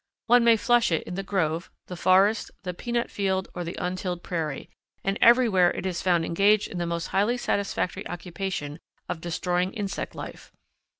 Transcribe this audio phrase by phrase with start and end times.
[0.25, 4.23] One may flush it in the grove, the forest, the peanut field, or the untilled
[4.23, 4.67] prairie,
[5.03, 10.15] and everywhere it is found engaged in the most highly satisfactory occupation of destroying insect
[10.15, 10.51] life.